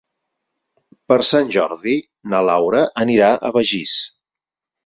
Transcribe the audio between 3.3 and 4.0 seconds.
a Begís.